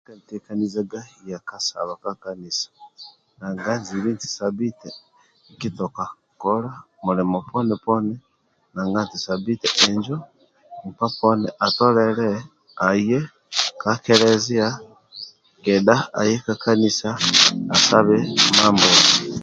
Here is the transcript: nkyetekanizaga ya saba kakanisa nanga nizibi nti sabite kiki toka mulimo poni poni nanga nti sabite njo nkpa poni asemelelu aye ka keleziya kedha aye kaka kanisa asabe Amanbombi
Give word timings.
nkyetekanizaga 0.03 0.99
ya 1.29 1.37
saba 1.67 1.93
kakanisa 2.03 2.67
nanga 3.37 3.71
nizibi 3.77 4.09
nti 4.15 4.27
sabite 4.37 4.89
kiki 5.45 5.69
toka 5.77 6.03
mulimo 7.05 7.37
poni 7.49 7.75
poni 7.85 8.13
nanga 8.73 8.99
nti 9.05 9.17
sabite 9.25 9.67
njo 9.95 10.17
nkpa 10.87 11.07
poni 11.17 11.47
asemelelu 11.65 12.39
aye 12.87 13.19
ka 13.81 13.91
keleziya 14.03 14.67
kedha 15.63 15.95
aye 16.19 16.35
kaka 16.45 16.61
kanisa 16.65 17.09
asabe 17.75 18.17
Amanbombi 18.51 19.01